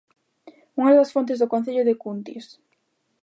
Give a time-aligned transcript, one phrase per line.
[0.79, 2.45] Unha das fontes do concello de Cuntis.